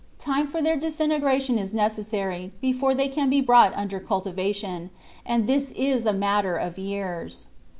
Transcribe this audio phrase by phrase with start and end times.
[0.17, 4.89] Time for their disintegration is necessary before they can be brought under cultivation,
[5.27, 7.49] and this is a matter of years.